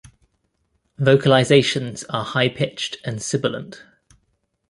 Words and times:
Vocalizations 0.99 2.03
are 2.09 2.25
high-pitched 2.25 2.97
and 3.05 3.21
sibilant. 3.21 3.83